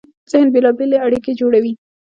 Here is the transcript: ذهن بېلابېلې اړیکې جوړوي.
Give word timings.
ذهن 0.33 0.47
بېلابېلې 0.53 0.97
اړیکې 1.05 1.31
جوړوي. 1.39 1.73